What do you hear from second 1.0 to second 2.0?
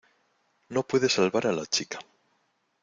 salvar a la chica.